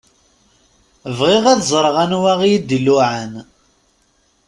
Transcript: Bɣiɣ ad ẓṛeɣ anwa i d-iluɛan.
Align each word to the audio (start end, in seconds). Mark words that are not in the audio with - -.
Bɣiɣ 1.17 1.43
ad 1.51 1.61
ẓṛeɣ 1.71 1.95
anwa 2.03 2.33
i 2.53 2.53
d-iluɛan. 2.67 3.33